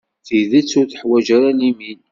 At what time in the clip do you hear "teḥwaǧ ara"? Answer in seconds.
0.87-1.51